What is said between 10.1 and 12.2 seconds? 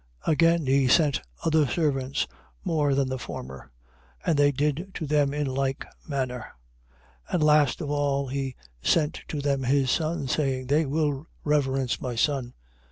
saying: They will reverence my